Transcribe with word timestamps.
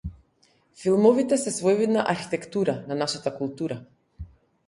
Филмовите 0.83 1.37
се 1.37 1.51
своевидна 1.51 2.03
архитектура 2.07 2.83
на 2.87 2.95
нашата 2.95 3.37
култура. 3.37 3.83